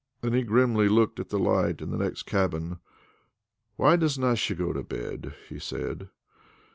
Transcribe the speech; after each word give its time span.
Then 0.21 0.33
he 0.33 0.41
grimly 0.41 0.89
looked 0.89 1.19
at 1.19 1.29
the 1.29 1.37
light 1.37 1.79
in 1.79 1.91
the 1.91 1.97
next 1.99 2.23
cabin. 2.23 2.79
"Why 3.75 3.97
doesna 3.97 4.35
she 4.35 4.55
go 4.55 4.73
to 4.73 4.81
bed?" 4.81 5.35
he 5.47 5.59
said. 5.59 6.09